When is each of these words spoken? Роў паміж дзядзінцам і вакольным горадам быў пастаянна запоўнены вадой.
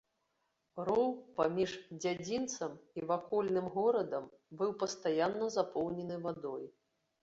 Роў 0.87 1.05
паміж 1.39 1.75
дзядзінцам 2.01 2.71
і 3.01 3.05
вакольным 3.13 3.71
горадам 3.79 4.29
быў 4.61 4.77
пастаянна 4.85 5.55
запоўнены 5.61 6.23
вадой. 6.31 6.63